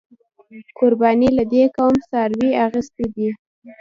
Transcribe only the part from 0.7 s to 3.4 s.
قربانۍ له دې کوم څاروې اغستی دی؟